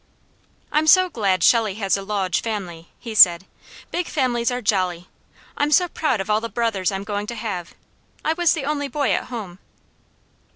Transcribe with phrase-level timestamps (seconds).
[0.71, 3.45] "I'm so glad Shelley has a lawge family," he said.
[3.91, 5.07] "Big families are jolly.
[5.55, 7.75] I'm so proud of all the brothers I'm going to have.
[8.25, 9.59] I was the only boy at home."